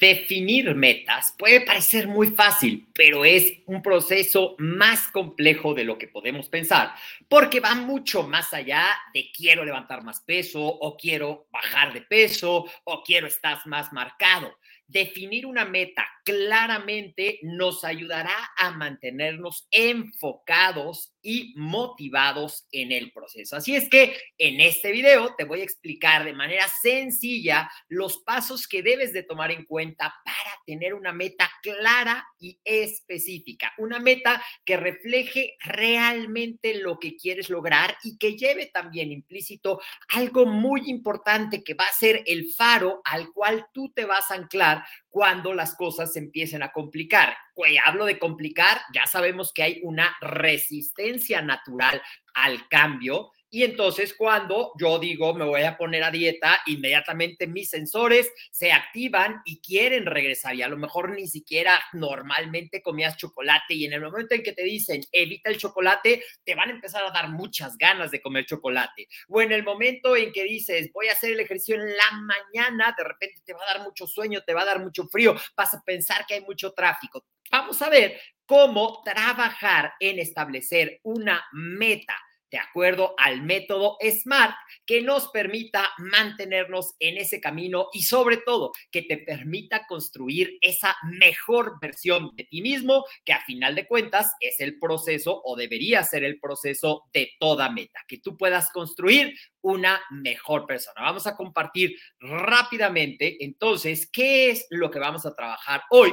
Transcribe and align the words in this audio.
Definir 0.00 0.74
metas 0.74 1.34
puede 1.38 1.60
parecer 1.62 2.08
muy 2.08 2.28
fácil, 2.28 2.86
pero 2.92 3.24
es 3.24 3.52
un 3.66 3.82
proceso 3.82 4.54
más 4.58 5.08
complejo 5.08 5.74
de 5.74 5.84
lo 5.84 5.96
que 5.96 6.08
podemos 6.08 6.48
pensar, 6.48 6.94
porque 7.28 7.60
va 7.60 7.74
mucho 7.74 8.22
más 8.22 8.52
allá 8.52 8.86
de 9.14 9.30
quiero 9.32 9.64
levantar 9.64 10.02
más 10.02 10.20
peso 10.20 10.62
o 10.62 10.96
quiero 10.96 11.46
bajar 11.52 11.92
de 11.92 12.02
peso 12.02 12.66
o 12.84 13.02
quiero 13.02 13.26
estar 13.26 13.58
más 13.66 13.92
marcado. 13.92 14.56
Definir 14.88 15.46
una 15.46 15.64
meta 15.64 16.06
claramente 16.24 17.38
nos 17.42 17.84
ayudará 17.84 18.50
a 18.56 18.72
mantenernos 18.72 19.68
enfocados 19.70 21.12
y 21.22 21.54
motivados 21.56 22.66
en 22.70 22.92
el 22.92 23.12
proceso. 23.12 23.56
Así 23.56 23.74
es 23.74 23.88
que 23.88 24.16
en 24.38 24.60
este 24.60 24.92
video 24.92 25.34
te 25.36 25.44
voy 25.44 25.60
a 25.60 25.64
explicar 25.64 26.24
de 26.24 26.32
manera 26.32 26.66
sencilla 26.82 27.68
los 27.88 28.18
pasos 28.18 28.68
que 28.68 28.82
debes 28.82 29.12
de 29.12 29.24
tomar 29.24 29.50
en 29.50 29.64
cuenta 29.64 30.14
para 30.24 30.50
tener 30.66 30.94
una 30.94 31.12
meta 31.12 31.50
clara 31.62 32.24
y 32.38 32.60
específica, 32.64 33.72
una 33.78 33.98
meta 33.98 34.40
que 34.64 34.76
refleje 34.76 35.56
realmente 35.60 36.74
lo 36.74 36.98
que 36.98 37.16
quieres 37.16 37.50
lograr 37.50 37.96
y 38.04 38.18
que 38.18 38.36
lleve 38.36 38.66
también 38.66 39.10
implícito 39.10 39.80
algo 40.10 40.46
muy 40.46 40.88
importante 40.90 41.64
que 41.64 41.74
va 41.74 41.86
a 41.86 41.92
ser 41.92 42.22
el 42.26 42.52
faro 42.52 43.00
al 43.04 43.32
cual 43.32 43.66
tú 43.72 43.92
te 43.92 44.04
vas 44.04 44.30
a 44.30 44.34
anclar 44.34 44.75
cuando 45.08 45.54
las 45.54 45.74
cosas 45.76 46.12
se 46.12 46.18
empiecen 46.18 46.62
a 46.62 46.72
complicar. 46.72 47.36
Hablo 47.84 48.04
de 48.04 48.18
complicar, 48.18 48.80
ya 48.92 49.06
sabemos 49.06 49.52
que 49.52 49.62
hay 49.62 49.80
una 49.82 50.16
resistencia 50.20 51.42
natural 51.42 52.02
al 52.34 52.68
cambio 52.68 53.30
y 53.50 53.62
entonces 53.62 54.14
cuando 54.14 54.72
yo 54.78 54.98
digo 54.98 55.32
me 55.34 55.44
voy 55.44 55.62
a 55.62 55.76
poner 55.76 56.02
a 56.02 56.10
dieta, 56.10 56.60
inmediatamente 56.66 57.46
mis 57.46 57.70
sensores 57.70 58.30
se 58.50 58.72
activan 58.72 59.42
y 59.44 59.60
quieren 59.60 60.06
regresar. 60.06 60.54
Y 60.54 60.62
a 60.62 60.68
lo 60.68 60.76
mejor 60.76 61.10
ni 61.10 61.28
siquiera 61.28 61.80
normalmente 61.92 62.82
comías 62.82 63.16
chocolate 63.16 63.74
y 63.74 63.84
en 63.84 63.92
el 63.92 64.00
momento 64.00 64.34
en 64.34 64.42
que 64.42 64.52
te 64.52 64.64
dicen 64.64 65.02
evita 65.12 65.50
el 65.50 65.58
chocolate, 65.58 66.22
te 66.44 66.54
van 66.54 66.70
a 66.70 66.72
empezar 66.72 67.04
a 67.04 67.10
dar 67.10 67.30
muchas 67.30 67.78
ganas 67.78 68.10
de 68.10 68.20
comer 68.20 68.46
chocolate. 68.46 69.08
O 69.28 69.40
en 69.40 69.52
el 69.52 69.62
momento 69.62 70.16
en 70.16 70.32
que 70.32 70.44
dices 70.44 70.90
voy 70.92 71.08
a 71.08 71.12
hacer 71.12 71.32
el 71.32 71.40
ejercicio 71.40 71.76
en 71.76 71.86
la 71.96 72.10
mañana, 72.12 72.94
de 72.96 73.04
repente 73.04 73.40
te 73.44 73.52
va 73.52 73.62
a 73.62 73.74
dar 73.74 73.82
mucho 73.84 74.06
sueño, 74.06 74.42
te 74.44 74.54
va 74.54 74.62
a 74.62 74.66
dar 74.66 74.80
mucho 74.80 75.06
frío, 75.06 75.34
vas 75.56 75.72
a 75.74 75.82
pensar 75.82 76.26
que 76.26 76.34
hay 76.34 76.40
mucho 76.40 76.72
tráfico. 76.72 77.24
Vamos 77.50 77.80
a 77.80 77.88
ver 77.88 78.20
cómo 78.44 79.02
trabajar 79.04 79.92
en 80.00 80.18
establecer 80.18 81.00
una 81.04 81.44
meta 81.52 82.14
de 82.50 82.58
acuerdo 82.58 83.14
al 83.18 83.42
método 83.42 83.96
SMART 84.00 84.54
que 84.84 85.02
nos 85.02 85.28
permita 85.28 85.90
mantenernos 85.98 86.94
en 87.00 87.16
ese 87.16 87.40
camino 87.40 87.88
y 87.92 88.02
sobre 88.02 88.38
todo 88.38 88.72
que 88.90 89.02
te 89.02 89.18
permita 89.18 89.86
construir 89.86 90.58
esa 90.60 90.96
mejor 91.04 91.78
versión 91.80 92.30
de 92.34 92.44
ti 92.44 92.62
mismo 92.62 93.04
que 93.24 93.32
a 93.32 93.44
final 93.44 93.74
de 93.74 93.86
cuentas 93.86 94.34
es 94.40 94.60
el 94.60 94.78
proceso 94.78 95.40
o 95.44 95.56
debería 95.56 96.02
ser 96.04 96.24
el 96.24 96.38
proceso 96.38 97.04
de 97.12 97.30
toda 97.38 97.70
meta, 97.70 98.04
que 98.06 98.18
tú 98.18 98.36
puedas 98.36 98.70
construir 98.70 99.34
una 99.60 100.00
mejor 100.10 100.66
persona. 100.66 101.02
Vamos 101.02 101.26
a 101.26 101.36
compartir 101.36 101.96
rápidamente 102.20 103.44
entonces 103.44 104.08
qué 104.10 104.50
es 104.50 104.66
lo 104.70 104.90
que 104.90 104.98
vamos 104.98 105.26
a 105.26 105.34
trabajar 105.34 105.82
hoy. 105.90 106.12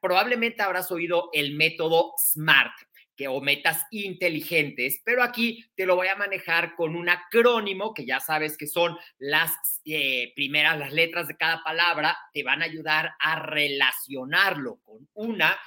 Probablemente 0.00 0.62
habrás 0.62 0.90
oído 0.90 1.30
el 1.32 1.54
método 1.54 2.12
SMART 2.18 2.72
que, 3.16 3.28
o 3.28 3.40
metas 3.40 3.84
inteligentes, 3.90 5.00
pero 5.04 5.22
aquí 5.22 5.64
te 5.74 5.86
lo 5.86 5.96
voy 5.96 6.08
a 6.08 6.16
manejar 6.16 6.74
con 6.74 6.96
un 6.96 7.08
acrónimo 7.08 7.94
que 7.94 8.04
ya 8.04 8.20
sabes 8.20 8.56
que 8.56 8.66
son 8.66 8.96
las 9.18 9.52
eh, 9.84 10.32
primeras, 10.34 10.78
las 10.78 10.92
letras 10.92 11.28
de 11.28 11.36
cada 11.36 11.62
palabra, 11.62 12.16
te 12.32 12.42
van 12.42 12.62
a 12.62 12.66
ayudar 12.66 13.12
a 13.18 13.40
relacionarlo 13.40 14.80
con 14.84 15.08
una 15.14 15.58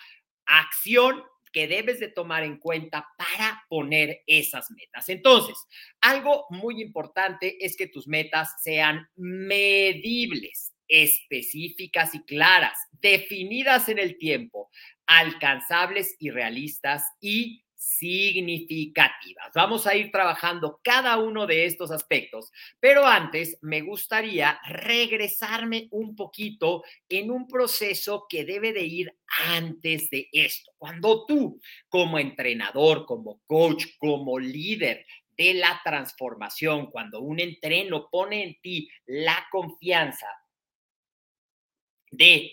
acción 0.46 1.24
que 1.52 1.68
debes 1.68 2.00
de 2.00 2.09
tomar 2.09 2.44
en 2.44 2.58
cuenta 2.58 3.08
para 3.18 3.66
poner 3.69 4.22
esas 4.28 4.69
metas. 4.72 5.09
Entonces, 5.09 5.56
algo 6.02 6.46
muy 6.50 6.81
importante 6.81 7.58
es 7.66 7.75
que 7.75 7.88
tus 7.88 8.08
metas 8.08 8.62
sean 8.62 9.09
medibles, 9.16 10.74
específicas 10.88 12.14
y 12.16 12.24
claras, 12.24 12.78
definidas 13.02 13.90
en 13.90 14.00
el 14.00 14.17
tiempo, 14.17 14.66
alcanzables 15.07 16.15
y 16.19 16.29
realistas 16.29 17.05
y 17.19 17.63
significativas. 17.77 19.51
Vamos 19.53 19.85
a 19.85 19.95
ir 19.95 20.11
trabajando 20.11 20.81
cada 20.83 21.17
uno 21.17 21.45
de 21.45 21.65
estos 21.65 21.91
aspectos, 21.91 22.51
pero 22.79 23.05
antes 23.05 23.57
me 23.61 23.81
gustaría 23.81 24.59
regresarme 24.67 25.87
un 25.91 26.15
poquito 26.15 26.83
en 27.07 27.31
un 27.31 27.47
proceso 27.47 28.25
que 28.27 28.45
debe 28.45 28.73
de 28.73 28.83
ir 28.83 29.17
antes 29.47 30.09
de 30.09 30.27
esto. 30.31 30.71
Cuando 30.77 31.25
tú 31.25 31.61
como 31.87 32.17
entrenador, 32.17 33.05
como 33.05 33.41
coach, 33.45 33.85
como 33.99 34.39
líder 34.39 35.05
de 35.37 35.53
la 35.53 35.79
transformación, 35.83 36.87
cuando 36.87 37.21
un 37.21 37.39
entreno 37.39 38.09
pone 38.09 38.43
en 38.43 38.59
ti 38.59 38.89
la 39.05 39.47
confianza 39.51 40.27
de 42.09 42.51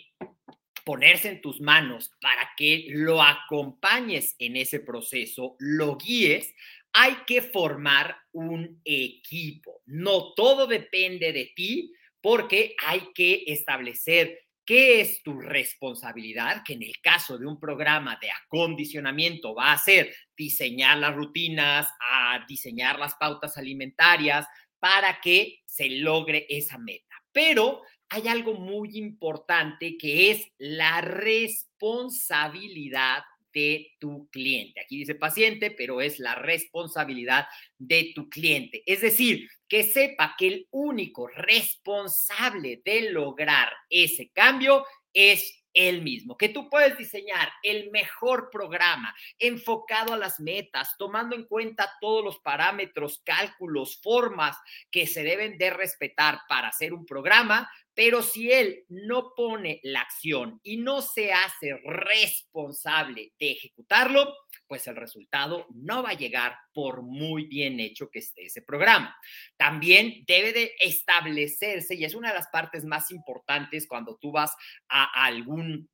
ponerse 0.84 1.28
en 1.28 1.40
tus 1.40 1.60
manos 1.60 2.12
para 2.20 2.50
que 2.56 2.86
lo 2.88 3.22
acompañes 3.22 4.36
en 4.38 4.56
ese 4.56 4.80
proceso, 4.80 5.56
lo 5.58 5.96
guíes, 5.96 6.54
hay 6.92 7.16
que 7.26 7.42
formar 7.42 8.16
un 8.32 8.80
equipo. 8.84 9.82
No 9.86 10.32
todo 10.34 10.66
depende 10.66 11.32
de 11.32 11.52
ti 11.56 11.92
porque 12.20 12.76
hay 12.86 13.08
que 13.14 13.44
establecer 13.46 14.44
qué 14.64 15.00
es 15.00 15.22
tu 15.22 15.40
responsabilidad, 15.40 16.62
que 16.64 16.74
en 16.74 16.82
el 16.82 16.98
caso 17.00 17.36
de 17.36 17.46
un 17.46 17.60
programa 17.60 18.18
de 18.20 18.30
acondicionamiento 18.30 19.54
va 19.54 19.72
a 19.72 19.78
ser 19.78 20.14
diseñar 20.36 20.98
las 20.98 21.14
rutinas, 21.14 21.86
a 22.00 22.44
diseñar 22.48 22.98
las 22.98 23.14
pautas 23.14 23.58
alimentarias, 23.58 24.46
para 24.78 25.20
que 25.20 25.62
se 25.66 25.88
logre 25.88 26.46
esa 26.48 26.78
meta. 26.78 27.14
Pero 27.32 27.82
hay 28.14 28.28
algo 28.28 28.54
muy 28.54 28.96
importante 28.96 29.98
que 29.98 30.30
es 30.30 30.46
la 30.56 31.00
responsabilidad 31.00 33.24
de 33.52 33.90
tu 33.98 34.28
cliente. 34.30 34.80
Aquí 34.80 34.98
dice 34.98 35.16
paciente, 35.16 35.72
pero 35.72 36.00
es 36.00 36.20
la 36.20 36.36
responsabilidad 36.36 37.46
de 37.76 38.12
tu 38.14 38.28
cliente. 38.28 38.84
Es 38.86 39.00
decir, 39.00 39.48
que 39.66 39.82
sepa 39.82 40.36
que 40.38 40.46
el 40.46 40.68
único 40.70 41.26
responsable 41.26 42.82
de 42.84 43.10
lograr 43.10 43.72
ese 43.90 44.30
cambio 44.30 44.86
es 45.12 45.64
él 45.74 46.02
mismo, 46.02 46.36
que 46.36 46.48
tú 46.48 46.70
puedes 46.70 46.96
diseñar 46.96 47.52
el 47.62 47.90
mejor 47.90 48.48
programa 48.50 49.14
enfocado 49.40 50.14
a 50.14 50.16
las 50.16 50.38
metas, 50.38 50.96
tomando 50.96 51.34
en 51.34 51.46
cuenta 51.46 51.92
todos 52.00 52.24
los 52.24 52.38
parámetros, 52.38 53.20
cálculos, 53.24 54.00
formas 54.00 54.56
que 54.90 55.08
se 55.08 55.24
deben 55.24 55.58
de 55.58 55.70
respetar 55.70 56.40
para 56.48 56.68
hacer 56.68 56.94
un 56.94 57.04
programa, 57.04 57.68
pero 57.94 58.22
si 58.22 58.50
él 58.50 58.84
no 58.88 59.32
pone 59.36 59.80
la 59.84 60.00
acción 60.00 60.60
y 60.62 60.76
no 60.76 61.00
se 61.00 61.32
hace 61.32 61.78
responsable 61.84 63.32
de 63.38 63.52
ejecutarlo, 63.52 64.34
pues 64.66 64.86
el 64.86 64.96
resultado 64.96 65.66
no 65.74 66.02
va 66.02 66.10
a 66.10 66.18
llegar 66.18 66.56
por 66.72 67.02
muy 67.02 67.46
bien 67.46 67.78
hecho 67.78 68.10
que 68.10 68.18
esté 68.18 68.46
ese 68.46 68.62
programa. 68.62 69.16
También 69.56 70.24
debe 70.26 70.52
de 70.52 70.72
establecerse, 70.80 71.94
y 71.94 72.04
es 72.04 72.14
una 72.14 72.28
de 72.28 72.34
las 72.34 72.48
partes 72.48 72.84
más 72.84 73.10
importantes 73.10 73.86
cuando 73.86 74.16
tú 74.16 74.32
vas 74.32 74.54
a 74.88 75.24
algún 75.24 75.88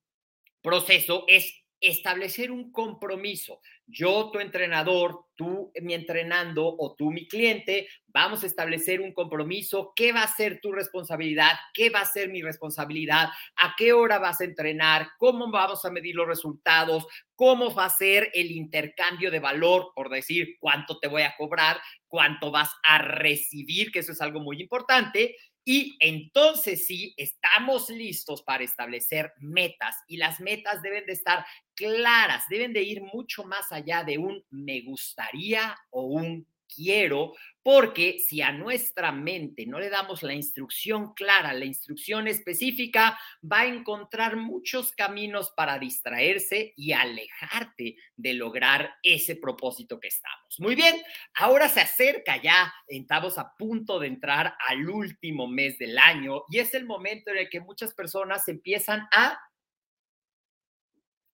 proceso, 0.62 1.25
es 1.29 1.55
establecer 1.81 2.50
un 2.50 2.70
compromiso. 2.70 3.61
Yo, 3.90 4.31
tu 4.32 4.38
entrenador, 4.38 5.26
tú 5.34 5.72
mi 5.81 5.94
entrenando 5.94 6.76
o 6.78 6.94
tú 6.94 7.10
mi 7.10 7.26
cliente, 7.26 7.88
vamos 8.06 8.44
a 8.44 8.46
establecer 8.46 9.00
un 9.00 9.12
compromiso. 9.12 9.92
¿Qué 9.96 10.12
va 10.12 10.22
a 10.22 10.34
ser 10.34 10.60
tu 10.60 10.70
responsabilidad? 10.70 11.52
¿Qué 11.75 11.90
va 11.90 12.00
a 12.00 12.06
ser 12.06 12.28
mi 12.28 12.40
responsabilidad? 12.40 13.28
¿A 13.56 13.75
qué 13.76 13.92
hora 13.92 14.19
vas 14.19 14.40
a 14.40 14.44
entrenar? 14.44 15.08
¿Cómo 15.19 15.50
vamos 15.50 15.84
a 15.84 15.90
medir 15.90 16.14
los 16.14 16.26
resultados? 16.26 17.06
¿Cómo 17.34 17.75
va 17.75 17.87
a 17.87 17.90
ser 17.90 18.31
el 18.34 18.50
intercambio 18.52 19.31
de 19.31 19.40
valor? 19.40 19.93
Por 19.94 20.08
decir, 20.08 20.56
cuánto 20.60 20.98
te 20.98 21.08
voy 21.08 21.22
a 21.22 21.34
cobrar, 21.36 21.81
cuánto 22.06 22.50
vas 22.50 22.70
a 22.84 22.98
recibir, 22.98 23.90
que 23.90 24.00
eso 24.00 24.12
es 24.12 24.20
algo 24.20 24.40
muy 24.40 24.60
importante. 24.60 25.36
Y 25.64 25.96
entonces 26.00 26.86
sí, 26.86 27.14
estamos 27.16 27.90
listos 27.90 28.43
para 28.43 28.64
establecer 28.64 29.32
metas 29.38 29.94
y 30.08 30.16
las 30.16 30.40
metas 30.40 30.81
deben 30.82 31.04
de 31.06 31.12
estar 31.12 31.44
claras, 31.81 32.44
deben 32.50 32.75
de 32.75 32.82
ir 32.82 33.00
mucho 33.00 33.44
más 33.44 33.73
allá 33.73 34.05
de 34.05 34.19
un 34.19 34.44
me 34.50 34.82
gustaría 34.82 35.75
o 35.88 36.03
un 36.03 36.47
quiero, 36.73 37.32
porque 37.62 38.19
si 38.19 38.43
a 38.43 38.53
nuestra 38.53 39.12
mente 39.12 39.67
no 39.67 39.81
le 39.81 39.91
damos 39.91 40.23
la 40.23 40.35
instrucción 40.35 41.15
clara, 41.15 41.53
la 41.53 41.65
instrucción 41.65 42.29
específica, 42.29 43.19
va 43.43 43.61
a 43.61 43.67
encontrar 43.67 44.37
muchos 44.37 44.93
caminos 44.93 45.53
para 45.56 45.79
distraerse 45.79 46.73
y 46.77 46.93
alejarte 46.93 47.97
de 48.17 48.32
lograr 48.35 48.94
ese 49.03 49.37
propósito 49.37 49.99
que 49.99 50.09
estamos. 50.09 50.59
Muy 50.59 50.75
bien, 50.75 50.94
ahora 51.35 51.69
se 51.69 51.81
acerca 51.81 52.41
ya, 52.41 52.73
estamos 52.87 53.37
a 53.37 53.55
punto 53.56 53.99
de 53.99 54.09
entrar 54.09 54.55
al 54.69 54.88
último 54.88 55.49
mes 55.49 55.79
del 55.79 55.99
año 55.99 56.44
y 56.50 56.59
es 56.59 56.75
el 56.75 56.87
momento 56.87 57.31
en 57.31 57.38
el 57.38 57.49
que 57.50 57.61
muchas 57.61 57.94
personas 57.94 58.47
empiezan 58.49 59.09
a 59.12 59.38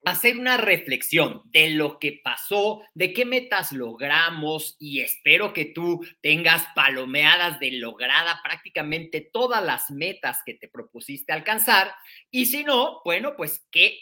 hacer 0.05 0.39
una 0.39 0.57
reflexión 0.57 1.43
de 1.47 1.71
lo 1.71 1.99
que 1.99 2.21
pasó, 2.23 2.83
de 2.95 3.13
qué 3.13 3.25
metas 3.25 3.73
logramos 3.73 4.77
y 4.79 5.01
espero 5.01 5.53
que 5.53 5.65
tú 5.65 6.07
tengas 6.21 6.65
palomeadas 6.75 7.59
de 7.59 7.73
lograda 7.73 8.41
prácticamente 8.45 9.29
todas 9.33 9.65
las 9.65 9.91
metas 9.91 10.39
que 10.47 10.55
te 10.55 10.69
propusiste 10.69 11.33
alcanzar 11.33 11.93
y 12.31 12.47
si 12.47 12.63
no, 12.63 13.01
bueno, 13.05 13.35
pues 13.37 13.67
¿qué 13.71 13.99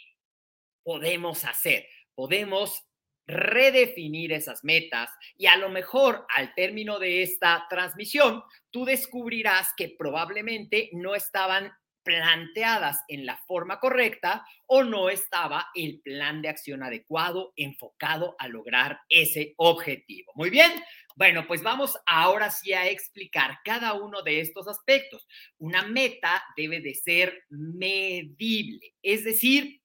podemos 0.82 1.44
hacer? 1.44 1.86
Podemos 2.14 2.84
redefinir 3.26 4.32
esas 4.32 4.64
metas 4.64 5.10
y 5.36 5.46
a 5.46 5.56
lo 5.56 5.70
mejor 5.70 6.26
al 6.34 6.54
término 6.54 6.98
de 6.98 7.22
esta 7.22 7.66
transmisión, 7.70 8.42
tú 8.70 8.84
descubrirás 8.84 9.70
que 9.76 9.88
probablemente 9.88 10.90
no 10.92 11.14
estaban 11.14 11.72
planteadas 12.04 13.02
en 13.08 13.26
la 13.26 13.36
forma 13.46 13.80
correcta 13.80 14.46
o 14.66 14.84
no 14.84 15.08
estaba 15.08 15.68
el 15.74 16.00
plan 16.02 16.42
de 16.42 16.48
acción 16.48 16.82
adecuado 16.82 17.52
enfocado 17.56 18.36
a 18.38 18.48
lograr 18.48 19.00
ese 19.08 19.54
objetivo. 19.56 20.32
Muy 20.34 20.50
bien, 20.50 20.70
bueno, 21.16 21.46
pues 21.46 21.62
vamos 21.62 21.96
ahora 22.06 22.50
sí 22.50 22.72
a 22.72 22.88
explicar 22.88 23.58
cada 23.64 23.94
uno 23.94 24.22
de 24.22 24.40
estos 24.40 24.68
aspectos. 24.68 25.26
Una 25.58 25.82
meta 25.82 26.44
debe 26.56 26.80
de 26.80 26.94
ser 26.94 27.44
medible, 27.48 28.94
es 29.02 29.24
decir, 29.24 29.80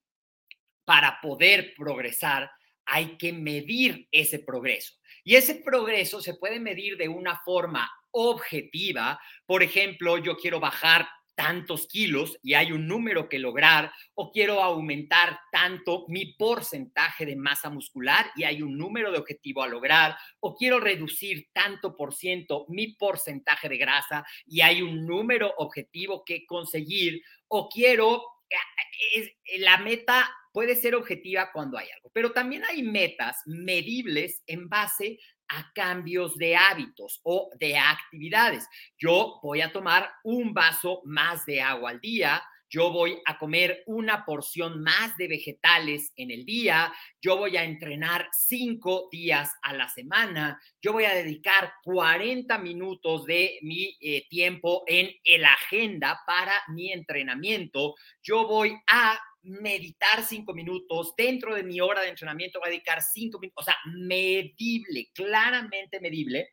para 0.85 1.19
poder 1.21 1.73
progresar 1.77 2.51
hay 2.85 3.17
que 3.17 3.31
medir 3.31 4.07
ese 4.11 4.39
progreso. 4.39 4.95
Y 5.23 5.35
ese 5.35 5.55
progreso 5.55 6.21
se 6.21 6.33
puede 6.33 6.59
medir 6.59 6.97
de 6.97 7.07
una 7.07 7.39
forma 7.45 7.87
objetiva. 8.11 9.19
Por 9.45 9.61
ejemplo, 9.61 10.17
yo 10.17 10.35
quiero 10.37 10.59
bajar 10.59 11.07
tantos 11.39 11.87
kilos 11.87 12.37
y 12.43 12.55
hay 12.55 12.73
un 12.73 12.85
número 12.85 13.29
que 13.29 13.39
lograr, 13.39 13.93
o 14.13 14.29
quiero 14.29 14.61
aumentar 14.61 15.39
tanto 15.53 16.03
mi 16.09 16.33
porcentaje 16.33 17.25
de 17.25 17.37
masa 17.37 17.69
muscular 17.69 18.29
y 18.35 18.43
hay 18.43 18.61
un 18.61 18.77
número 18.77 19.09
de 19.09 19.19
objetivo 19.19 19.63
a 19.63 19.67
lograr, 19.69 20.17
o 20.41 20.53
quiero 20.53 20.81
reducir 20.81 21.47
tanto 21.53 21.95
por 21.95 22.13
ciento 22.13 22.65
mi 22.67 22.87
porcentaje 22.95 23.69
de 23.69 23.77
grasa 23.77 24.25
y 24.45 24.59
hay 24.59 24.81
un 24.81 25.05
número 25.05 25.53
objetivo 25.59 26.25
que 26.25 26.45
conseguir, 26.45 27.21
o 27.47 27.69
quiero, 27.69 28.21
eh, 29.15 29.37
la 29.59 29.77
meta 29.77 30.29
puede 30.51 30.75
ser 30.75 30.93
objetiva 30.93 31.53
cuando 31.53 31.77
hay 31.77 31.87
algo, 31.95 32.11
pero 32.13 32.33
también 32.33 32.65
hay 32.65 32.83
metas 32.83 33.37
medibles 33.45 34.43
en 34.45 34.67
base 34.67 35.19
a 35.49 35.71
cambios 35.73 36.37
de 36.37 36.55
hábitos 36.55 37.19
o 37.23 37.49
de 37.59 37.77
actividades. 37.77 38.67
Yo 38.97 39.39
voy 39.41 39.61
a 39.61 39.71
tomar 39.71 40.09
un 40.23 40.53
vaso 40.53 41.01
más 41.05 41.45
de 41.45 41.61
agua 41.61 41.89
al 41.91 41.99
día, 41.99 42.41
yo 42.69 42.91
voy 42.91 43.19
a 43.25 43.39
comer 43.39 43.81
una 43.87 44.25
porción 44.25 44.83
más 44.83 45.17
de 45.17 45.27
vegetales 45.27 46.13
en 46.15 46.29
el 46.29 46.45
día, 46.45 46.93
yo 47.19 47.35
voy 47.35 47.57
a 47.57 47.63
entrenar 47.63 48.29
cinco 48.31 49.09
días 49.11 49.51
a 49.63 49.73
la 49.73 49.89
semana, 49.89 50.61
yo 50.79 50.93
voy 50.93 51.05
a 51.05 51.15
dedicar 51.15 51.73
40 51.83 52.59
minutos 52.59 53.25
de 53.25 53.57
mi 53.63 53.97
eh, 53.99 54.27
tiempo 54.29 54.83
en 54.85 55.09
la 55.41 55.53
agenda 55.53 56.21
para 56.27 56.53
mi 56.67 56.91
entrenamiento, 56.93 57.95
yo 58.21 58.47
voy 58.47 58.77
a 58.87 59.19
meditar 59.43 60.23
cinco 60.27 60.53
minutos, 60.53 61.13
dentro 61.17 61.55
de 61.55 61.63
mi 61.63 61.79
hora 61.79 62.01
de 62.01 62.09
entrenamiento 62.09 62.59
voy 62.59 62.67
a 62.67 62.71
dedicar 62.71 63.01
cinco 63.01 63.39
minutos, 63.39 63.63
o 63.63 63.65
sea, 63.65 63.77
medible, 63.85 65.09
claramente 65.13 65.99
medible. 65.99 66.49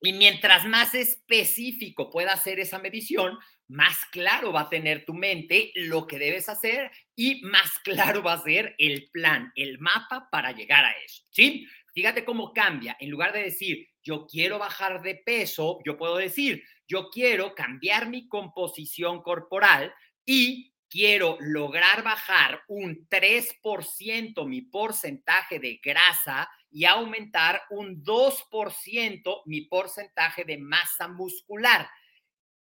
Y 0.00 0.12
mientras 0.12 0.66
más 0.66 0.94
específico 0.94 2.10
pueda 2.10 2.36
ser 2.36 2.60
esa 2.60 2.78
medición, 2.78 3.38
más 3.68 3.96
claro 4.12 4.52
va 4.52 4.62
a 4.62 4.68
tener 4.68 5.04
tu 5.06 5.14
mente 5.14 5.72
lo 5.74 6.06
que 6.06 6.18
debes 6.18 6.48
hacer 6.48 6.90
y 7.16 7.40
más 7.42 7.78
claro 7.84 8.22
va 8.22 8.34
a 8.34 8.42
ser 8.42 8.74
el 8.78 9.08
plan, 9.10 9.52
el 9.56 9.78
mapa 9.78 10.28
para 10.30 10.52
llegar 10.52 10.84
a 10.84 10.92
eso, 11.04 11.22
¿sí? 11.30 11.66
Fíjate 11.94 12.24
cómo 12.24 12.52
cambia. 12.52 12.96
En 12.98 13.08
lugar 13.08 13.32
de 13.32 13.44
decir, 13.44 13.88
yo 14.02 14.26
quiero 14.26 14.58
bajar 14.58 15.00
de 15.00 15.14
peso, 15.14 15.78
yo 15.86 15.96
puedo 15.96 16.16
decir, 16.16 16.62
yo 16.88 17.08
quiero 17.08 17.54
cambiar 17.54 18.10
mi 18.10 18.28
composición 18.28 19.22
corporal 19.22 19.94
y 20.26 20.73
quiero 20.94 21.36
lograr 21.40 22.04
bajar 22.04 22.62
un 22.68 23.08
3% 23.08 24.46
mi 24.46 24.62
porcentaje 24.62 25.58
de 25.58 25.80
grasa 25.82 26.48
y 26.70 26.84
aumentar 26.84 27.62
un 27.70 28.04
2% 28.04 29.42
mi 29.46 29.62
porcentaje 29.62 30.44
de 30.44 30.56
masa 30.56 31.08
muscular. 31.08 31.90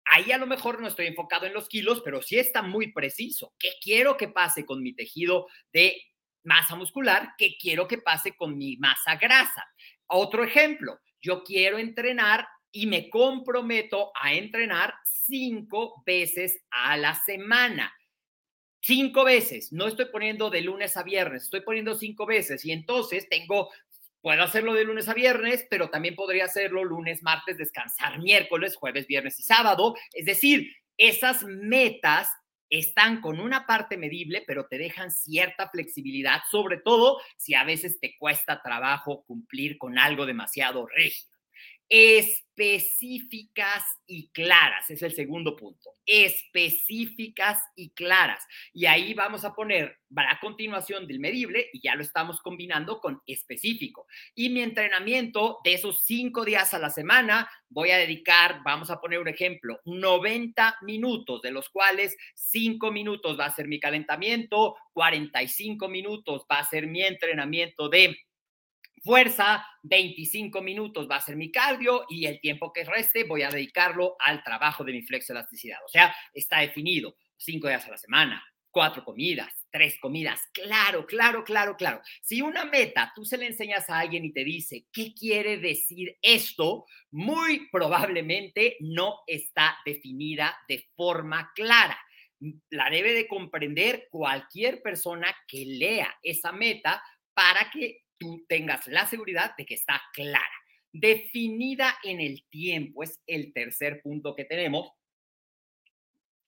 Ahí 0.06 0.32
a 0.32 0.38
lo 0.38 0.46
mejor 0.46 0.80
no 0.80 0.88
estoy 0.88 1.08
enfocado 1.08 1.44
en 1.44 1.52
los 1.52 1.68
kilos, 1.68 2.00
pero 2.02 2.22
sí 2.22 2.38
está 2.38 2.62
muy 2.62 2.90
preciso. 2.90 3.52
¿Qué 3.58 3.72
quiero 3.82 4.16
que 4.16 4.28
pase 4.28 4.64
con 4.64 4.82
mi 4.82 4.94
tejido 4.94 5.46
de 5.70 6.00
masa 6.42 6.74
muscular? 6.74 7.34
¿Qué 7.36 7.58
quiero 7.60 7.86
que 7.86 7.98
pase 7.98 8.34
con 8.34 8.56
mi 8.56 8.78
masa 8.78 9.16
grasa? 9.16 9.62
Otro 10.06 10.42
ejemplo, 10.42 10.98
yo 11.20 11.44
quiero 11.44 11.76
entrenar 11.76 12.48
y 12.70 12.86
me 12.86 13.10
comprometo 13.10 14.10
a 14.14 14.32
entrenar 14.32 14.94
cinco 15.04 16.02
veces 16.06 16.58
a 16.70 16.96
la 16.96 17.14
semana 17.14 17.92
cinco 18.82 19.24
veces, 19.24 19.72
no 19.72 19.86
estoy 19.86 20.06
poniendo 20.06 20.50
de 20.50 20.60
lunes 20.60 20.96
a 20.96 21.02
viernes, 21.02 21.44
estoy 21.44 21.62
poniendo 21.62 21.94
cinco 21.94 22.26
veces 22.26 22.64
y 22.64 22.72
entonces 22.72 23.28
tengo, 23.28 23.70
puedo 24.20 24.42
hacerlo 24.42 24.74
de 24.74 24.84
lunes 24.84 25.08
a 25.08 25.14
viernes, 25.14 25.66
pero 25.70 25.88
también 25.88 26.16
podría 26.16 26.46
hacerlo 26.46 26.84
lunes, 26.84 27.22
martes, 27.22 27.56
descansar 27.58 28.18
miércoles, 28.18 28.76
jueves, 28.76 29.06
viernes 29.06 29.38
y 29.38 29.42
sábado. 29.44 29.94
Es 30.12 30.26
decir, 30.26 30.70
esas 30.98 31.44
metas 31.44 32.28
están 32.68 33.20
con 33.20 33.38
una 33.38 33.66
parte 33.66 33.96
medible, 33.96 34.42
pero 34.46 34.66
te 34.66 34.78
dejan 34.78 35.10
cierta 35.10 35.68
flexibilidad, 35.68 36.40
sobre 36.50 36.78
todo 36.78 37.18
si 37.36 37.54
a 37.54 37.64
veces 37.64 38.00
te 38.00 38.16
cuesta 38.18 38.62
trabajo 38.62 39.24
cumplir 39.26 39.78
con 39.78 39.98
algo 39.98 40.26
demasiado 40.26 40.86
rígido. 40.86 41.31
Específicas 41.94 43.84
y 44.06 44.30
claras. 44.30 44.88
Es 44.88 45.02
el 45.02 45.12
segundo 45.12 45.54
punto. 45.54 45.90
Específicas 46.06 47.62
y 47.76 47.90
claras. 47.90 48.42
Y 48.72 48.86
ahí 48.86 49.12
vamos 49.12 49.44
a 49.44 49.52
poner 49.52 49.98
a 50.16 50.40
continuación 50.40 51.06
del 51.06 51.20
medible 51.20 51.68
y 51.70 51.82
ya 51.82 51.94
lo 51.94 52.00
estamos 52.00 52.40
combinando 52.40 52.98
con 52.98 53.20
específico. 53.26 54.06
Y 54.34 54.48
mi 54.48 54.62
entrenamiento 54.62 55.58
de 55.64 55.74
esos 55.74 56.02
cinco 56.06 56.46
días 56.46 56.72
a 56.72 56.78
la 56.78 56.88
semana 56.88 57.50
voy 57.68 57.90
a 57.90 57.98
dedicar, 57.98 58.62
vamos 58.64 58.88
a 58.88 58.98
poner 58.98 59.18
un 59.18 59.28
ejemplo, 59.28 59.78
90 59.84 60.78
minutos, 60.80 61.42
de 61.42 61.50
los 61.50 61.68
cuales 61.68 62.16
5 62.34 62.90
minutos 62.90 63.38
va 63.38 63.46
a 63.46 63.54
ser 63.54 63.68
mi 63.68 63.78
calentamiento, 63.78 64.76
45 64.94 65.88
minutos 65.88 66.46
va 66.50 66.60
a 66.60 66.64
ser 66.64 66.86
mi 66.86 67.02
entrenamiento 67.02 67.90
de 67.90 68.16
fuerza, 69.02 69.66
25 69.82 70.62
minutos 70.62 71.08
va 71.10 71.16
a 71.16 71.20
ser 71.20 71.36
mi 71.36 71.50
cardio 71.50 72.06
y 72.08 72.26
el 72.26 72.40
tiempo 72.40 72.72
que 72.72 72.84
reste 72.84 73.24
voy 73.24 73.42
a 73.42 73.50
dedicarlo 73.50 74.16
al 74.18 74.42
trabajo 74.42 74.84
de 74.84 74.92
mi 74.92 75.02
flexoelasticidad. 75.02 75.78
O 75.84 75.88
sea, 75.88 76.14
está 76.32 76.60
definido, 76.60 77.16
cinco 77.36 77.68
días 77.68 77.84
a 77.86 77.90
la 77.90 77.98
semana, 77.98 78.42
cuatro 78.70 79.04
comidas, 79.04 79.52
tres 79.70 79.98
comidas. 80.00 80.40
Claro, 80.52 81.06
claro, 81.06 81.44
claro, 81.44 81.76
claro. 81.76 82.00
Si 82.22 82.40
una 82.42 82.64
meta 82.64 83.12
tú 83.14 83.24
se 83.24 83.38
le 83.38 83.46
enseñas 83.46 83.88
a 83.90 83.98
alguien 83.98 84.24
y 84.24 84.32
te 84.32 84.44
dice, 84.44 84.86
¿qué 84.92 85.12
quiere 85.14 85.58
decir 85.58 86.16
esto? 86.22 86.86
Muy 87.10 87.68
probablemente 87.70 88.76
no 88.80 89.20
está 89.26 89.76
definida 89.84 90.56
de 90.68 90.88
forma 90.96 91.52
clara. 91.54 91.98
La 92.70 92.90
debe 92.90 93.12
de 93.12 93.28
comprender 93.28 94.08
cualquier 94.10 94.82
persona 94.82 95.32
que 95.46 95.64
lea 95.64 96.12
esa 96.22 96.50
meta 96.50 97.02
para 97.34 97.70
que 97.70 98.02
tú 98.22 98.44
tengas 98.48 98.86
la 98.86 99.06
seguridad 99.06 99.56
de 99.56 99.66
que 99.66 99.74
está 99.74 100.00
clara. 100.14 100.48
Definida 100.92 101.98
en 102.04 102.20
el 102.20 102.44
tiempo 102.48 103.02
es 103.02 103.20
el 103.26 103.52
tercer 103.52 104.00
punto 104.00 104.34
que 104.36 104.44
tenemos. 104.44 104.92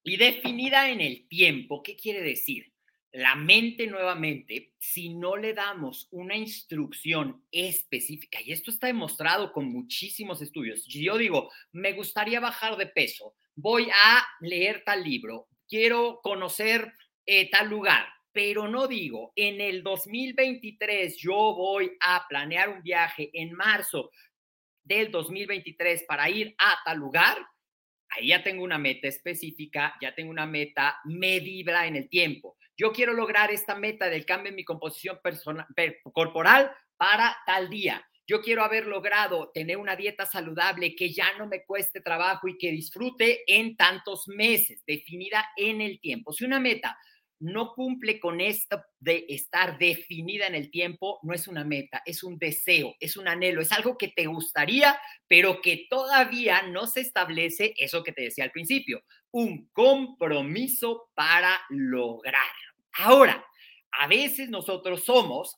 Y 0.05 0.17
definida 0.17 0.91
en 0.91 1.01
el 1.01 1.27
tiempo, 1.29 1.83
¿qué 1.83 1.97
quiere 1.97 2.21
decir? 2.21 2.73
La 3.11 3.35
mente 3.35 3.87
nuevamente, 3.87 4.73
si 4.79 5.15
no 5.15 5.37
le 5.37 5.55
damos 5.55 6.09
una 6.11 6.37
instrucción 6.37 7.45
específica, 7.51 8.41
y 8.43 8.53
esto 8.53 8.71
está 8.71 8.89
demostrado 8.89 9.53
con 9.53 9.67
muchísimos 9.67 10.43
estudios, 10.43 10.85
yo 10.87 11.17
digo, 11.17 11.51
me 11.73 11.93
gustaría 11.93 12.41
bajar 12.41 12.77
de 12.77 12.87
peso, 12.87 13.35
voy 13.55 13.89
a 13.91 14.27
leer 14.41 14.83
tal 14.85 15.05
libro, 15.05 15.49
quiero 15.69 16.21
conocer 16.23 16.93
eh, 17.25 17.49
tal 17.51 17.71
lugar, 17.71 18.07
pero 18.35 18.67
no 18.67 18.89
digo, 18.89 19.33
en 19.37 19.61
el 19.61 19.85
2023 19.85 21.17
yo 21.17 21.35
voy 21.35 21.97
a 22.01 22.27
planear 22.29 22.69
un 22.69 22.83
viaje 22.83 23.31
en 23.33 23.53
marzo 23.53 24.11
del 24.83 25.13
2023 25.13 26.03
para 26.03 26.29
ir 26.29 26.53
a 26.59 26.77
tal 26.85 26.99
lugar, 26.99 27.39
ahí 28.11 28.29
ya 28.29 28.43
tengo 28.43 28.65
una 28.65 28.77
meta 28.77 29.07
específica, 29.07 29.95
ya 30.03 30.13
tengo 30.17 30.31
una 30.31 30.47
meta 30.47 30.99
medible 31.05 31.73
en 31.87 31.95
el 31.95 32.09
tiempo. 32.09 32.57
Yo 32.77 32.93
quiero 32.93 33.13
lograr 33.13 33.53
esta 33.53 33.77
meta 33.77 34.11
del 34.11 34.27
cambio 34.27 34.51
en 34.51 34.57
mi 34.57 34.65
composición 34.65 35.21
personal, 35.23 35.67
corporal 36.13 36.73
para 36.97 37.37
tal 37.47 37.71
día. 37.71 38.05
Yo 38.27 38.43
quiero 38.43 38.65
haber 38.65 38.87
logrado 38.87 39.53
tener 39.55 39.77
una 39.77 39.95
dieta 39.95 40.27
saludable 40.27 40.97
que 40.97 41.13
ya 41.13 41.39
no 41.39 41.47
me 41.47 41.65
cueste 41.65 42.01
trabajo 42.01 42.49
y 42.49 42.59
que 42.59 42.73
disfrute 42.73 43.45
en 43.47 43.77
tantos 43.77 44.27
meses, 44.27 44.83
definida 44.87 45.47
en 45.57 45.81
el 45.81 46.01
tiempo. 46.01 46.33
Si 46.33 46.45
una 46.45 46.59
meta 46.59 46.99
no 47.41 47.75
cumple 47.75 48.21
con 48.21 48.41
esto 48.41 48.83
de 48.99 49.27
estar 49.29 49.79
definida 49.79 50.47
en 50.47 50.55
el 50.55 50.71
tiempo, 50.71 51.19
no 51.23 51.35
es 51.35 51.49
una 51.49 51.65
meta, 51.65 52.03
es 52.07 52.23
un 52.23 52.39
deseo, 52.39 52.95
es 53.01 53.17
un 53.17 53.29
anhelo, 53.29 53.61
es 53.61 53.73
algo 53.73 53.99
que 53.99 54.09
te 54.09 54.27
gustaría, 54.27 54.99
pero 55.27 55.61
que 55.61 55.87
todavía 55.91 56.63
no 56.63 56.87
se 56.87 57.01
establece 57.01 57.75
eso 57.77 58.03
que 58.03 58.13
te 58.13 58.23
decía 58.23 58.45
al 58.45 58.51
principio, 58.51 59.03
un 59.31 59.69
compromiso 59.73 61.11
para 61.15 61.61
lograr. 61.71 62.43
Ahora, 62.93 63.45
a 63.91 64.07
veces 64.07 64.49
nosotros 64.49 65.05
somos 65.05 65.57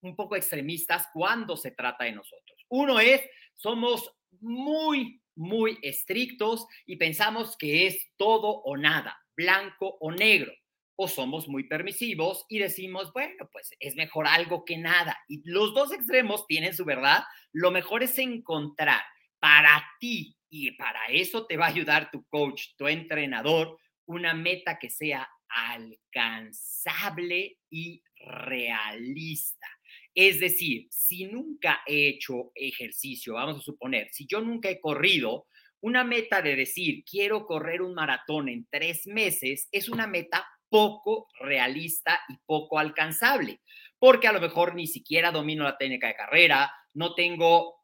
un 0.00 0.16
poco 0.16 0.36
extremistas 0.36 1.08
cuando 1.12 1.56
se 1.56 1.70
trata 1.70 2.04
de 2.04 2.12
nosotros. 2.12 2.66
Uno 2.68 3.00
es, 3.00 3.22
somos 3.54 4.12
muy, 4.40 5.22
muy 5.36 5.78
estrictos 5.82 6.66
y 6.86 6.96
pensamos 6.96 7.56
que 7.56 7.86
es 7.86 8.10
todo 8.16 8.48
o 8.48 8.76
nada, 8.76 9.16
blanco 9.36 9.96
o 10.00 10.12
negro 10.12 10.52
o 10.96 11.08
somos 11.08 11.48
muy 11.48 11.64
permisivos 11.64 12.44
y 12.48 12.58
decimos, 12.58 13.12
bueno, 13.12 13.48
pues 13.52 13.70
es 13.80 13.96
mejor 13.96 14.26
algo 14.26 14.64
que 14.64 14.76
nada. 14.76 15.18
Y 15.28 15.42
los 15.44 15.74
dos 15.74 15.92
extremos 15.92 16.46
tienen 16.46 16.74
su 16.74 16.84
verdad. 16.84 17.24
Lo 17.52 17.70
mejor 17.70 18.02
es 18.02 18.18
encontrar 18.18 19.02
para 19.38 19.84
ti 20.00 20.36
y 20.48 20.70
para 20.72 21.06
eso 21.08 21.46
te 21.46 21.56
va 21.56 21.66
a 21.66 21.70
ayudar 21.70 22.10
tu 22.10 22.24
coach, 22.26 22.68
tu 22.76 22.86
entrenador, 22.86 23.78
una 24.06 24.34
meta 24.34 24.78
que 24.78 24.90
sea 24.90 25.28
alcanzable 25.48 27.58
y 27.70 28.02
realista. 28.16 29.66
Es 30.14 30.40
decir, 30.40 30.86
si 30.90 31.24
nunca 31.24 31.82
he 31.86 32.08
hecho 32.08 32.52
ejercicio, 32.54 33.34
vamos 33.34 33.58
a 33.58 33.62
suponer, 33.62 34.08
si 34.12 34.26
yo 34.26 34.40
nunca 34.40 34.70
he 34.70 34.80
corrido, 34.80 35.46
una 35.80 36.04
meta 36.04 36.40
de 36.40 36.56
decir, 36.56 37.04
quiero 37.04 37.44
correr 37.44 37.82
un 37.82 37.94
maratón 37.94 38.48
en 38.48 38.66
tres 38.70 39.06
meses, 39.06 39.68
es 39.70 39.88
una 39.88 40.06
meta 40.06 40.46
poco 40.74 41.28
realista 41.38 42.18
y 42.28 42.36
poco 42.44 42.80
alcanzable, 42.80 43.60
porque 43.96 44.26
a 44.26 44.32
lo 44.32 44.40
mejor 44.40 44.74
ni 44.74 44.88
siquiera 44.88 45.30
domino 45.30 45.62
la 45.62 45.78
técnica 45.78 46.08
de 46.08 46.16
carrera, 46.16 46.72
no 46.94 47.14
tengo 47.14 47.76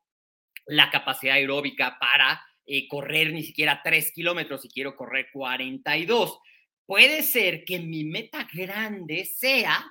la 0.67 0.91
capacidad 0.91 1.37
aeróbica 1.37 1.99
para 2.01 2.45
eh, 2.67 2.89
correr 2.89 3.33
ni 3.33 3.45
siquiera 3.45 3.81
3 3.85 4.11
kilómetros 4.11 4.65
y 4.65 4.71
quiero 4.71 4.97
correr 4.97 5.29
42. 5.33 6.41
Puede 6.85 7.23
ser 7.23 7.65
que 7.65 7.79
mi 7.79 8.03
meta 8.03 8.49
grande 8.53 9.25
sea 9.25 9.87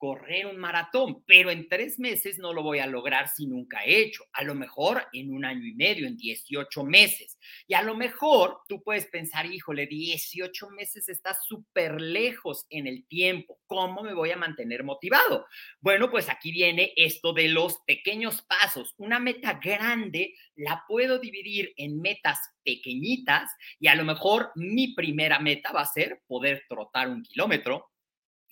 correr 0.00 0.46
un 0.46 0.56
maratón, 0.56 1.22
pero 1.26 1.50
en 1.50 1.68
tres 1.68 1.98
meses 1.98 2.38
no 2.38 2.54
lo 2.54 2.62
voy 2.62 2.78
a 2.78 2.86
lograr 2.86 3.28
si 3.28 3.46
nunca 3.46 3.84
he 3.84 4.00
hecho. 4.00 4.24
A 4.32 4.42
lo 4.42 4.54
mejor 4.54 5.06
en 5.12 5.30
un 5.30 5.44
año 5.44 5.66
y 5.66 5.74
medio, 5.74 6.06
en 6.06 6.16
18 6.16 6.84
meses. 6.84 7.38
Y 7.68 7.74
a 7.74 7.82
lo 7.82 7.94
mejor 7.94 8.60
tú 8.66 8.82
puedes 8.82 9.04
pensar, 9.08 9.44
híjole, 9.44 9.86
18 9.86 10.70
meses 10.70 11.10
está 11.10 11.34
súper 11.34 12.00
lejos 12.00 12.64
en 12.70 12.86
el 12.86 13.06
tiempo. 13.08 13.58
¿Cómo 13.66 14.02
me 14.02 14.14
voy 14.14 14.30
a 14.30 14.38
mantener 14.38 14.84
motivado? 14.84 15.44
Bueno, 15.80 16.10
pues 16.10 16.30
aquí 16.30 16.50
viene 16.50 16.94
esto 16.96 17.34
de 17.34 17.48
los 17.48 17.80
pequeños 17.86 18.40
pasos. 18.40 18.94
Una 18.96 19.18
meta 19.18 19.60
grande 19.62 20.34
la 20.56 20.82
puedo 20.88 21.18
dividir 21.18 21.74
en 21.76 22.00
metas 22.00 22.38
pequeñitas 22.64 23.52
y 23.78 23.88
a 23.88 23.94
lo 23.94 24.04
mejor 24.04 24.50
mi 24.54 24.94
primera 24.94 25.40
meta 25.40 25.72
va 25.72 25.82
a 25.82 25.86
ser 25.92 26.22
poder 26.26 26.64
trotar 26.70 27.10
un 27.10 27.22
kilómetro 27.22 27.90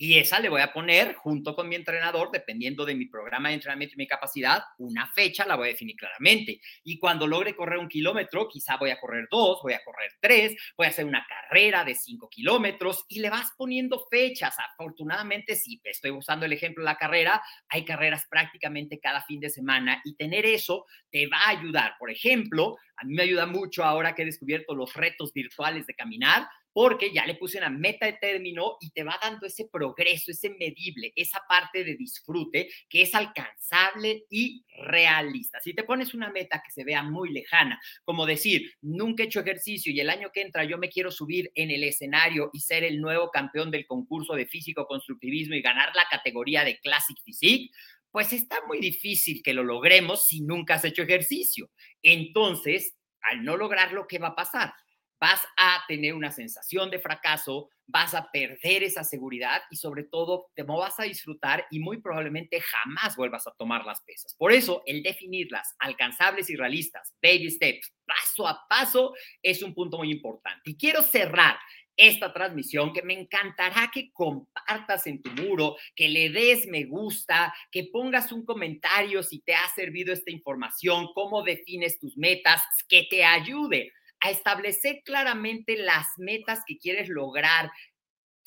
y 0.00 0.16
esa 0.18 0.38
le 0.38 0.48
voy 0.48 0.60
a 0.60 0.72
poner 0.72 1.14
junto 1.14 1.56
con 1.56 1.68
mi 1.68 1.74
entrenador, 1.74 2.30
dependiendo 2.30 2.84
de 2.84 2.94
mi 2.94 3.06
programa 3.06 3.48
de 3.48 3.56
entrenamiento 3.56 3.96
y 3.96 3.98
mi 3.98 4.06
capacidad, 4.06 4.62
una 4.78 5.08
fecha 5.08 5.44
la 5.44 5.56
voy 5.56 5.66
a 5.66 5.72
definir 5.72 5.96
claramente. 5.96 6.60
Y 6.84 7.00
cuando 7.00 7.26
logre 7.26 7.56
correr 7.56 7.80
un 7.80 7.88
kilómetro, 7.88 8.48
quizá 8.48 8.76
voy 8.76 8.90
a 8.90 9.00
correr 9.00 9.26
dos, 9.28 9.58
voy 9.60 9.72
a 9.72 9.82
correr 9.84 10.12
tres, 10.20 10.56
voy 10.76 10.86
a 10.86 10.90
hacer 10.90 11.04
una 11.04 11.26
carrera 11.28 11.84
de 11.84 11.96
cinco 11.96 12.28
kilómetros 12.30 13.06
y 13.08 13.18
le 13.18 13.28
vas 13.28 13.50
poniendo 13.56 14.06
fechas. 14.08 14.54
Afortunadamente, 14.72 15.56
si 15.56 15.80
estoy 15.82 16.12
usando 16.12 16.46
el 16.46 16.52
ejemplo 16.52 16.84
de 16.84 16.90
la 16.90 16.96
carrera, 16.96 17.42
hay 17.68 17.84
carreras 17.84 18.24
prácticamente 18.30 19.00
cada 19.00 19.22
fin 19.22 19.40
de 19.40 19.50
semana 19.50 20.00
y 20.04 20.14
tener 20.14 20.46
eso 20.46 20.86
te 21.10 21.26
va 21.26 21.38
a 21.38 21.50
ayudar. 21.50 21.96
Por 21.98 22.12
ejemplo, 22.12 22.76
a 22.96 23.04
mí 23.04 23.14
me 23.14 23.24
ayuda 23.24 23.46
mucho 23.46 23.82
ahora 23.82 24.14
que 24.14 24.22
he 24.22 24.26
descubierto 24.26 24.76
los 24.76 24.94
retos 24.94 25.32
virtuales 25.32 25.86
de 25.86 25.94
caminar 25.94 26.48
porque 26.80 27.12
ya 27.12 27.26
le 27.26 27.34
puse 27.34 27.58
una 27.58 27.70
meta 27.70 28.06
de 28.06 28.12
término 28.12 28.76
y 28.80 28.92
te 28.92 29.02
va 29.02 29.18
dando 29.20 29.48
ese 29.48 29.68
progreso, 29.68 30.30
ese 30.30 30.50
medible, 30.50 31.12
esa 31.16 31.40
parte 31.48 31.82
de 31.82 31.96
disfrute 31.96 32.68
que 32.88 33.02
es 33.02 33.16
alcanzable 33.16 34.26
y 34.30 34.64
realista. 34.84 35.58
Si 35.58 35.74
te 35.74 35.82
pones 35.82 36.14
una 36.14 36.30
meta 36.30 36.62
que 36.64 36.70
se 36.70 36.84
vea 36.84 37.02
muy 37.02 37.32
lejana, 37.32 37.80
como 38.04 38.26
decir, 38.26 38.74
nunca 38.80 39.24
he 39.24 39.26
hecho 39.26 39.40
ejercicio 39.40 39.92
y 39.92 39.98
el 39.98 40.08
año 40.08 40.30
que 40.32 40.40
entra 40.40 40.62
yo 40.62 40.78
me 40.78 40.88
quiero 40.88 41.10
subir 41.10 41.50
en 41.56 41.72
el 41.72 41.82
escenario 41.82 42.48
y 42.52 42.60
ser 42.60 42.84
el 42.84 43.00
nuevo 43.00 43.32
campeón 43.32 43.72
del 43.72 43.84
concurso 43.84 44.34
de 44.34 44.46
físico-constructivismo 44.46 45.56
y 45.56 45.62
ganar 45.62 45.90
la 45.96 46.06
categoría 46.08 46.62
de 46.62 46.78
Classic 46.78 47.16
Physique, 47.24 47.72
pues 48.12 48.32
está 48.32 48.64
muy 48.68 48.78
difícil 48.78 49.42
que 49.42 49.52
lo 49.52 49.64
logremos 49.64 50.28
si 50.28 50.42
nunca 50.42 50.74
has 50.74 50.84
hecho 50.84 51.02
ejercicio. 51.02 51.72
Entonces, 52.02 52.94
al 53.20 53.42
no 53.42 53.56
lograrlo, 53.56 54.06
¿qué 54.06 54.20
va 54.20 54.28
a 54.28 54.36
pasar? 54.36 54.72
Vas 55.20 55.42
a 55.56 55.84
tener 55.88 56.14
una 56.14 56.30
sensación 56.30 56.90
de 56.90 56.98
fracaso, 56.98 57.70
vas 57.86 58.14
a 58.14 58.30
perder 58.30 58.82
esa 58.82 59.02
seguridad 59.02 59.62
y 59.70 59.76
sobre 59.76 60.04
todo 60.04 60.50
te 60.54 60.62
vas 60.62 61.00
a 61.00 61.04
disfrutar 61.04 61.66
y 61.70 61.80
muy 61.80 62.00
probablemente 62.00 62.60
jamás 62.60 63.16
vuelvas 63.16 63.46
a 63.46 63.52
tomar 63.52 63.84
las 63.84 64.02
pesas. 64.02 64.34
Por 64.34 64.52
eso, 64.52 64.82
el 64.86 65.02
definirlas 65.02 65.74
alcanzables 65.78 66.50
y 66.50 66.56
realistas, 66.56 67.14
baby 67.22 67.50
steps, 67.50 67.92
paso 68.06 68.46
a 68.46 68.66
paso, 68.68 69.14
es 69.42 69.62
un 69.62 69.74
punto 69.74 69.98
muy 69.98 70.10
importante. 70.12 70.70
Y 70.70 70.76
quiero 70.76 71.02
cerrar 71.02 71.56
esta 71.96 72.32
transmisión, 72.32 72.92
que 72.92 73.02
me 73.02 73.12
encantará 73.12 73.90
que 73.92 74.12
compartas 74.12 75.08
en 75.08 75.20
tu 75.20 75.30
muro, 75.30 75.76
que 75.96 76.08
le 76.08 76.30
des 76.30 76.66
me 76.68 76.84
gusta, 76.84 77.52
que 77.72 77.88
pongas 77.92 78.30
un 78.30 78.44
comentario 78.44 79.22
si 79.24 79.40
te 79.40 79.54
ha 79.54 79.68
servido 79.74 80.12
esta 80.12 80.30
información, 80.30 81.08
cómo 81.12 81.42
defines 81.42 81.98
tus 81.98 82.16
metas, 82.16 82.62
que 82.88 83.08
te 83.10 83.24
ayude 83.24 83.92
a 84.20 84.30
establecer 84.30 85.02
claramente 85.04 85.76
las 85.76 86.06
metas 86.18 86.60
que 86.66 86.78
quieres 86.78 87.08
lograr, 87.08 87.70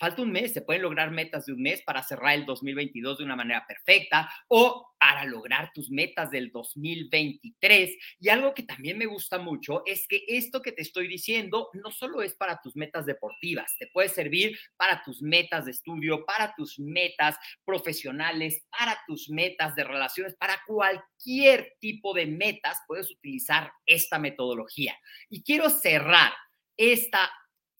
falta 0.01 0.23
un 0.23 0.31
mes, 0.31 0.51
se 0.51 0.63
pueden 0.63 0.81
lograr 0.81 1.11
metas 1.11 1.45
de 1.45 1.53
un 1.53 1.61
mes 1.61 1.83
para 1.83 2.01
cerrar 2.01 2.33
el 2.33 2.43
2022 2.47 3.19
de 3.19 3.23
una 3.23 3.35
manera 3.35 3.67
perfecta 3.67 4.27
o 4.47 4.95
para 4.99 5.25
lograr 5.25 5.71
tus 5.75 5.91
metas 5.91 6.31
del 6.31 6.51
2023. 6.51 7.97
Y 8.19 8.29
algo 8.29 8.55
que 8.55 8.63
también 8.63 8.97
me 8.97 9.05
gusta 9.05 9.37
mucho 9.37 9.83
es 9.85 10.07
que 10.07 10.23
esto 10.27 10.63
que 10.63 10.71
te 10.71 10.81
estoy 10.81 11.07
diciendo 11.07 11.69
no 11.73 11.91
solo 11.91 12.23
es 12.23 12.33
para 12.33 12.59
tus 12.63 12.75
metas 12.75 13.05
deportivas, 13.05 13.75
te 13.77 13.87
puede 13.93 14.09
servir 14.09 14.57
para 14.75 15.03
tus 15.03 15.21
metas 15.21 15.65
de 15.65 15.71
estudio, 15.71 16.25
para 16.25 16.55
tus 16.55 16.79
metas 16.79 17.37
profesionales, 17.63 18.65
para 18.71 18.99
tus 19.05 19.29
metas 19.29 19.75
de 19.75 19.83
relaciones, 19.83 20.35
para 20.35 20.59
cualquier 20.65 21.75
tipo 21.79 22.15
de 22.15 22.25
metas 22.25 22.79
puedes 22.87 23.11
utilizar 23.11 23.71
esta 23.85 24.17
metodología. 24.17 24.97
Y 25.29 25.43
quiero 25.43 25.69
cerrar 25.69 26.33
esta 26.75 27.31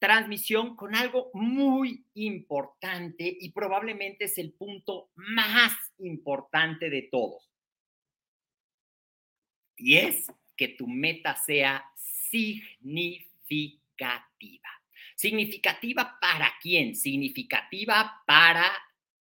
transmisión 0.01 0.75
con 0.75 0.95
algo 0.95 1.29
muy 1.35 2.03
importante 2.15 3.37
y 3.39 3.51
probablemente 3.51 4.25
es 4.25 4.39
el 4.39 4.51
punto 4.53 5.11
más 5.13 5.73
importante 5.99 6.89
de 6.89 7.03
todos. 7.03 7.47
Y 9.77 9.97
es 9.97 10.25
que 10.57 10.69
tu 10.69 10.87
meta 10.87 11.35
sea 11.35 11.85
significativa. 11.95 13.29
¿Significativa 15.15 16.17
para 16.19 16.51
quién? 16.59 16.95
Significativa 16.95 18.23
para 18.25 18.71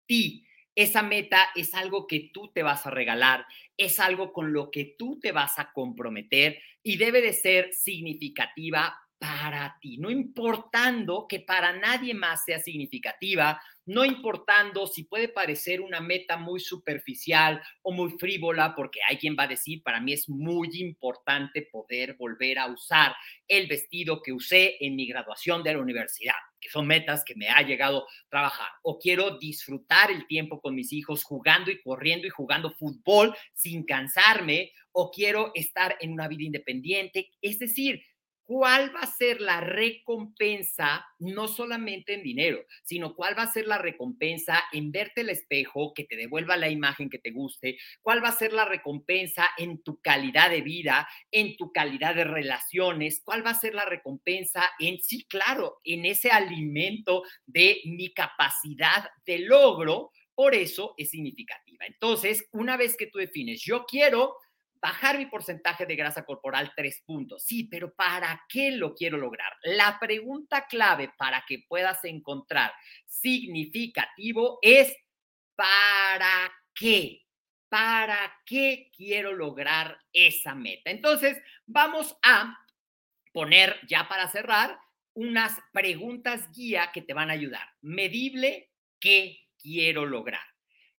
ti. 0.05 0.45
Esa 0.75 1.01
meta 1.01 1.49
es 1.55 1.73
algo 1.73 2.05
que 2.05 2.29
tú 2.31 2.51
te 2.53 2.61
vas 2.61 2.85
a 2.85 2.91
regalar, 2.91 3.47
es 3.77 3.99
algo 3.99 4.31
con 4.31 4.53
lo 4.53 4.69
que 4.69 4.95
tú 4.95 5.19
te 5.19 5.31
vas 5.31 5.57
a 5.57 5.73
comprometer 5.73 6.61
y 6.83 6.97
debe 6.97 7.23
de 7.23 7.33
ser 7.33 7.73
significativa 7.73 8.95
para 9.19 9.77
ti, 9.81 9.97
no 9.97 10.11
importando 10.11 11.27
que 11.27 11.39
para 11.39 11.73
nadie 11.73 12.13
más 12.13 12.45
sea 12.45 12.59
significativa, 12.59 13.59
no 13.87 14.03
importando 14.05 14.85
si 14.85 15.05
puede 15.05 15.29
parecer 15.29 15.81
una 15.81 16.01
meta 16.01 16.37
muy 16.37 16.59
superficial 16.59 17.61
o 17.81 17.93
muy 17.93 18.11
frívola, 18.19 18.75
porque 18.75 18.99
hay 19.07 19.17
quien 19.17 19.35
va 19.39 19.43
a 19.43 19.47
decir, 19.47 19.81
para 19.81 20.01
mí 20.01 20.13
es 20.13 20.27
muy 20.27 20.69
importante 20.73 21.67
poder 21.71 22.15
volver 22.15 22.59
a 22.59 22.67
usar 22.67 23.15
el 23.47 23.67
vestido 23.67 24.21
que 24.21 24.33
usé 24.33 24.75
en 24.85 24.95
mi 24.95 25.07
graduación 25.07 25.63
de 25.63 25.73
la 25.73 25.79
universidad, 25.79 26.35
que 26.59 26.69
son 26.69 26.85
metas 26.85 27.23
que 27.23 27.35
me 27.35 27.47
ha 27.47 27.61
llegado 27.61 28.03
a 28.03 28.29
trabajar, 28.29 28.69
o 28.83 28.99
quiero 28.99 29.37
disfrutar 29.39 30.11
el 30.11 30.27
tiempo 30.27 30.59
con 30.61 30.75
mis 30.75 30.91
hijos 30.91 31.23
jugando 31.23 31.71
y 31.71 31.81
corriendo 31.81 32.27
y 32.27 32.29
jugando 32.31 32.71
fútbol 32.71 33.33
sin 33.53 33.83
cansarme, 33.85 34.73
o 34.91 35.11
quiero 35.11 35.51
estar 35.55 35.95
en 36.01 36.11
una 36.11 36.27
vida 36.27 36.43
independiente, 36.43 37.31
es 37.41 37.57
decir, 37.57 38.03
cuál 38.47 38.95
va 38.95 39.01
a 39.01 39.07
ser 39.07 39.41
la 39.41 39.59
recompensa, 39.59 41.05
no 41.19 41.49
solamente 41.49 42.13
en 42.13 42.23
dinero, 42.23 42.63
sino 42.81 43.13
cuál 43.13 43.37
va 43.37 43.43
a 43.43 43.51
ser 43.51 43.67
la 43.67 43.77
recompensa 43.77 44.63
en 44.71 44.89
verte 44.93 45.21
el 45.21 45.29
espejo, 45.29 45.93
que 45.93 46.05
te 46.05 46.15
devuelva 46.15 46.55
la 46.55 46.69
imagen 46.69 47.09
que 47.09 47.19
te 47.19 47.31
guste, 47.31 47.77
cuál 48.01 48.23
va 48.23 48.29
a 48.29 48.35
ser 48.37 48.53
la 48.53 48.63
recompensa 48.63 49.49
en 49.57 49.83
tu 49.83 50.01
calidad 50.01 50.49
de 50.49 50.61
vida, 50.61 51.09
en 51.29 51.57
tu 51.57 51.73
calidad 51.73 52.15
de 52.15 52.23
relaciones, 52.23 53.21
cuál 53.21 53.45
va 53.45 53.49
a 53.49 53.59
ser 53.59 53.75
la 53.75 53.83
recompensa 53.83 54.63
en, 54.79 55.03
sí, 55.03 55.25
claro, 55.25 55.81
en 55.83 56.05
ese 56.05 56.31
alimento 56.31 57.23
de 57.45 57.81
mi 57.83 58.13
capacidad 58.13 59.09
de 59.25 59.39
logro. 59.39 60.11
Por 60.33 60.55
eso 60.55 60.93
es 60.97 61.09
significativa. 61.09 61.85
Entonces, 61.85 62.47
una 62.53 62.77
vez 62.77 62.95
que 62.95 63.07
tú 63.07 63.17
defines, 63.17 63.61
yo 63.61 63.85
quiero 63.85 64.37
bajar 64.81 65.17
mi 65.17 65.25
porcentaje 65.25 65.85
de 65.85 65.95
grasa 65.95 66.25
corporal 66.25 66.71
tres 66.75 67.01
puntos. 67.05 67.43
Sí, 67.43 67.65
pero 67.65 67.93
¿para 67.93 68.43
qué 68.49 68.71
lo 68.71 68.93
quiero 68.93 69.17
lograr? 69.17 69.53
La 69.63 69.97
pregunta 69.99 70.67
clave 70.67 71.11
para 71.17 71.43
que 71.47 71.63
puedas 71.67 72.03
encontrar 72.05 72.71
significativo 73.05 74.59
es 74.61 74.95
¿para 75.55 76.51
qué? 76.73 77.23
¿Para 77.69 78.33
qué 78.45 78.89
quiero 78.95 79.33
lograr 79.33 79.99
esa 80.13 80.55
meta? 80.55 80.89
Entonces, 80.89 81.37
vamos 81.65 82.17
a 82.23 82.57
poner 83.33 83.77
ya 83.87 84.07
para 84.07 84.27
cerrar 84.29 84.79
unas 85.13 85.59
preguntas 85.73 86.49
guía 86.51 86.91
que 86.93 87.01
te 87.01 87.13
van 87.13 87.29
a 87.29 87.33
ayudar. 87.33 87.67
Medible, 87.81 88.71
¿qué 88.99 89.47
quiero 89.59 90.05
lograr? 90.05 90.45